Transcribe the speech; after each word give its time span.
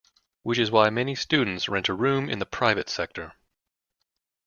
Which 0.41 0.57
is 0.57 0.71
why 0.71 0.89
many 0.89 1.13
students 1.13 1.69
rent 1.69 1.87
a 1.87 1.93
room 1.93 2.27
in 2.27 2.39
the 2.39 2.45
private 2.47 2.89
sector. 2.89 3.33